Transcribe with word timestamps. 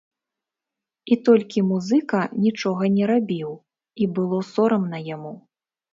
І 1.15 1.17
толькі 1.27 1.59
музыка 1.71 2.19
нічога 2.45 2.83
не 2.97 3.05
рабіў, 3.11 3.51
і 4.03 4.11
было 4.19 4.41
сорамна 4.53 4.97
яму. 5.15 5.33